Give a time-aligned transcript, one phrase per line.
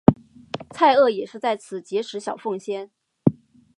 [0.71, 2.89] 蔡锷也是在此结识小凤仙。